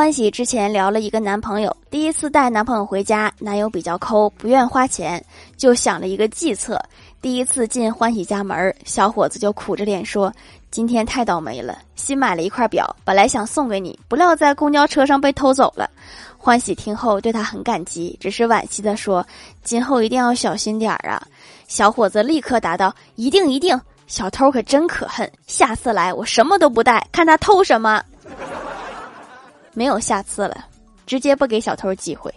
[0.00, 5.22] 欢喜之前聊了一个男朋友，第一次带男朋友回家，男友比较抠，不愿花钱，
[5.58, 6.80] 就想了一个计策。
[7.20, 10.32] 第一次进欢喜家门，小伙子就苦着脸说
[10.72, 15.90] ：“今天太倒霉了，新买了一块表，本来想送给你，不料在公交车上被偷走了。”
[16.38, 19.22] 欢喜听后对他很感激，只是惋惜的说
[19.62, 21.22] ：“今后一定要小心点儿啊！”
[21.68, 28.02] 小伙子立刻答道：“一定一定，小偷可真可恨，下次来我什么都不带，看他偷什么。”
[29.74, 30.66] 没有下次了，
[31.06, 32.32] 直接不给小偷机会。